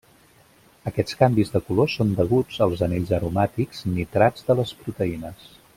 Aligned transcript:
Aquests 0.91 1.17
canvis 1.19 1.51
de 1.57 1.61
color 1.67 1.91
són 1.97 2.15
deguts 2.21 2.59
als 2.67 2.83
anells 2.89 3.13
aromàtics 3.19 3.87
nitrats 3.95 4.49
de 4.49 4.61
les 4.63 4.73
proteïnes. 4.85 5.51